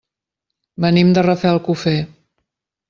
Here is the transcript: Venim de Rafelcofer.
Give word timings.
Venim 0.85 1.13
de 1.19 1.25
Rafelcofer. 1.29 1.97